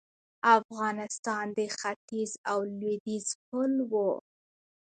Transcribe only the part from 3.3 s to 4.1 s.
پل و